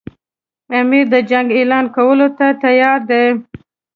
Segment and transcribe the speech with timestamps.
[0.79, 3.25] امیر د جنګ اعلان کولو ته تیار دی.